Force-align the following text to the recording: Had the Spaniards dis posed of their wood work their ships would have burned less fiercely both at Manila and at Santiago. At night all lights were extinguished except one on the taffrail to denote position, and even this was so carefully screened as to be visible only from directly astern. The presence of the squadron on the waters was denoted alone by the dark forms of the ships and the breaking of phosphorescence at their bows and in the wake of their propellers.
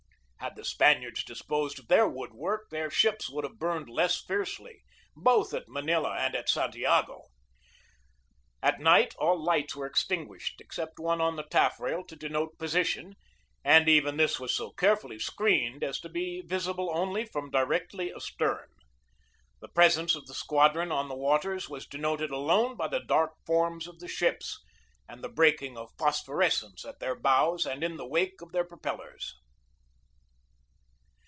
Had 0.43 0.55
the 0.55 0.65
Spaniards 0.65 1.23
dis 1.23 1.41
posed 1.43 1.77
of 1.79 1.87
their 1.87 2.09
wood 2.09 2.33
work 2.33 2.71
their 2.71 2.89
ships 2.89 3.29
would 3.29 3.43
have 3.45 3.59
burned 3.59 3.87
less 3.87 4.19
fiercely 4.19 4.83
both 5.15 5.53
at 5.53 5.69
Manila 5.69 6.15
and 6.19 6.35
at 6.35 6.49
Santiago. 6.49 7.27
At 8.63 8.79
night 8.81 9.15
all 9.17 9.41
lights 9.41 9.75
were 9.75 9.85
extinguished 9.85 10.59
except 10.59 10.99
one 10.99 11.21
on 11.21 11.35
the 11.35 11.43
taffrail 11.43 12.03
to 12.05 12.15
denote 12.15 12.57
position, 12.57 13.15
and 13.63 13.87
even 13.87 14.17
this 14.17 14.39
was 14.41 14.53
so 14.55 14.71
carefully 14.71 15.19
screened 15.19 15.83
as 15.85 15.99
to 16.01 16.09
be 16.09 16.41
visible 16.41 16.89
only 16.91 17.23
from 17.23 17.51
directly 17.51 18.11
astern. 18.13 18.67
The 19.61 19.69
presence 19.69 20.15
of 20.15 20.25
the 20.25 20.33
squadron 20.33 20.91
on 20.91 21.07
the 21.07 21.15
waters 21.15 21.69
was 21.69 21.85
denoted 21.87 22.31
alone 22.31 22.75
by 22.75 22.87
the 22.87 22.99
dark 22.99 23.33
forms 23.45 23.85
of 23.87 23.99
the 23.99 24.07
ships 24.09 24.59
and 25.07 25.23
the 25.23 25.29
breaking 25.29 25.77
of 25.77 25.91
phosphorescence 25.99 26.83
at 26.83 26.99
their 26.99 27.15
bows 27.17 27.65
and 27.67 27.83
in 27.83 27.95
the 27.97 28.07
wake 28.07 28.41
of 28.41 28.51
their 28.51 28.65
propellers. 28.65 29.35